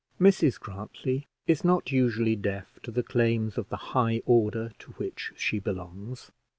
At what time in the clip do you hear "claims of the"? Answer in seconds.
3.03-3.77